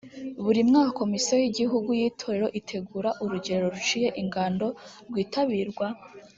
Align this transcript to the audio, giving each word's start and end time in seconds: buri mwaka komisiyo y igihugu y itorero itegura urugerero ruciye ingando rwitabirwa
buri 0.43 0.61
mwaka 0.69 0.91
komisiyo 0.99 1.35
y 1.41 1.47
igihugu 1.49 1.89
y 1.99 2.03
itorero 2.09 2.47
itegura 2.59 3.09
urugerero 3.23 3.65
ruciye 3.75 4.09
ingando 4.21 4.67
rwitabirwa 5.07 5.87